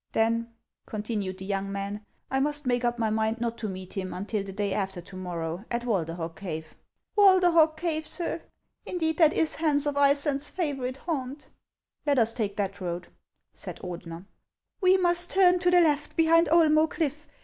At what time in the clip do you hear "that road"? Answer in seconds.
12.57-13.09